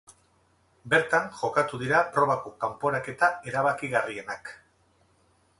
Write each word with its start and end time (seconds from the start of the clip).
Bertan 0.93 1.27
jokatu 1.41 1.79
dira 1.83 2.01
probako 2.15 2.53
kanporaketa 2.65 3.31
erabakigarrienak. 3.53 4.55